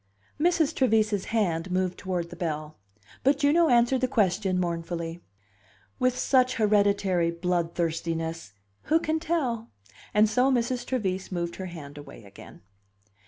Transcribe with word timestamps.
Mrs. 0.39 0.73
Trevise's 0.73 1.25
hand 1.25 1.69
moved 1.69 1.95
toward 1.99 2.31
the 2.31 2.35
bell. 2.35 2.79
But 3.23 3.37
Juno 3.37 3.69
answered 3.69 4.01
the 4.01 4.07
question 4.07 4.59
mournfully: 4.59 5.21
"With 5.99 6.17
such 6.17 6.55
hereditary 6.55 7.29
bloodthirstiness, 7.29 8.53
who 8.85 8.99
can 8.99 9.19
tell?" 9.19 9.69
And 10.11 10.27
so 10.27 10.51
Mrs. 10.51 10.87
Trevise 10.87 11.31
moved 11.31 11.57
her 11.57 11.67
hand 11.67 11.99
away 11.99 12.23
again. 12.23 12.61